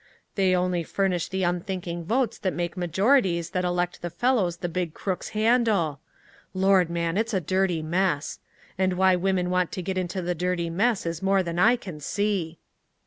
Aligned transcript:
They 0.33 0.55
only 0.55 0.81
furnish 0.81 1.27
the 1.29 1.43
unthinking 1.43 2.05
votes 2.05 2.39
that 2.39 2.55
make 2.55 2.75
majorities 2.75 3.51
that 3.51 3.63
elect 3.63 4.01
the 4.01 4.09
fellows 4.09 4.57
the 4.57 4.67
big 4.67 4.95
crooks 4.95 5.29
handle. 5.37 5.99
Lord, 6.55 6.89
man, 6.89 7.17
it's 7.19 7.35
a 7.35 7.39
dirty 7.39 7.83
mess! 7.83 8.39
And 8.79 8.93
why 8.93 9.15
women 9.15 9.51
want 9.51 9.71
to 9.73 9.83
get 9.83 9.99
into 9.99 10.23
the 10.23 10.33
dirty 10.33 10.71
mess 10.71 11.05
is 11.05 11.21
more 11.21 11.43
than 11.43 11.59
I 11.59 11.75
can 11.75 11.99
see." 11.99 12.57